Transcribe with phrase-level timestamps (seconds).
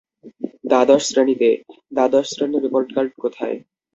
[0.63, 1.49] দ্বাদশ শ্রেণিতে,-
[1.95, 3.57] দ্বাদশ শ্রেণির রিপোর্ট কার্ড কোথায়?